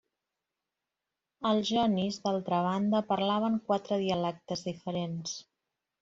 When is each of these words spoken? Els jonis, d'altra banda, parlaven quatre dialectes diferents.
Els 1.49 1.67
jonis, 1.73 2.17
d'altra 2.23 2.61
banda, 2.67 3.01
parlaven 3.11 3.59
quatre 3.67 3.99
dialectes 4.05 4.65
diferents. 4.69 5.35